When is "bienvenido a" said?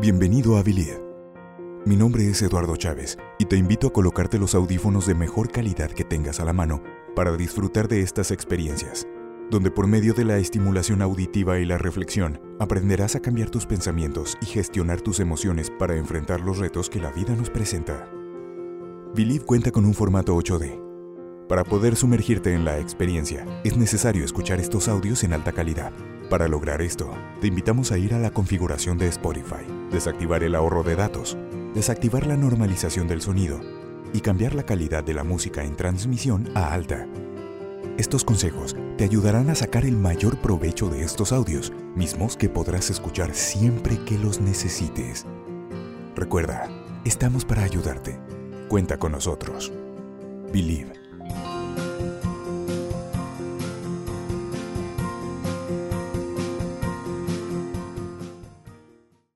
0.00-0.64